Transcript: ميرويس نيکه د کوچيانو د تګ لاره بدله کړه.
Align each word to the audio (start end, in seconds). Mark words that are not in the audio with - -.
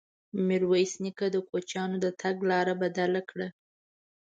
ميرويس 0.47 0.93
نيکه 1.03 1.27
د 1.33 1.37
کوچيانو 1.49 1.97
د 2.03 2.07
تګ 2.21 2.35
لاره 2.49 2.73
بدله 2.81 3.21
کړه. 3.29 3.47